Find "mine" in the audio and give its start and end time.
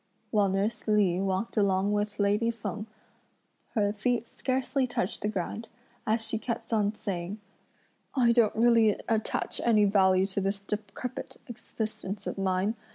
12.39-12.73